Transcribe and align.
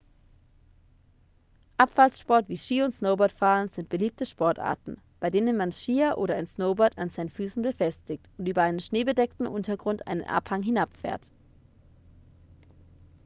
abfahrtssport 1.77 2.49
wie 2.49 2.57
ski 2.57 2.81
und 2.81 2.91
snowboardfahren 2.91 3.67
sind 3.69 3.87
beliebte 3.87 4.25
sportarten 4.25 4.97
bei 5.19 5.29
denen 5.29 5.55
man 5.55 5.71
skier 5.71 6.17
oder 6.17 6.33
ein 6.37 6.47
snowboard 6.47 6.97
an 6.97 7.11
seinen 7.11 7.29
füßen 7.29 7.61
befestigt 7.61 8.27
und 8.39 8.47
über 8.49 8.63
einen 8.63 8.79
schneebedeckten 8.79 9.45
untergrund 9.45 10.07
einen 10.07 10.23
abhang 10.23 10.63
hinabfährt 10.63 11.29